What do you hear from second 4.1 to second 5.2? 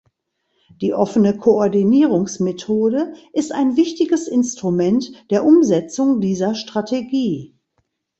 Instrument